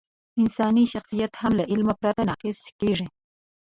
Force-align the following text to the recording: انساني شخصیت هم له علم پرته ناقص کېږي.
انساني 0.39 0.83
شخصیت 0.93 1.31
هم 1.41 1.51
له 1.59 1.63
علم 1.71 1.87
پرته 1.99 2.21
ناقص 2.29 2.59
کېږي. 2.79 3.07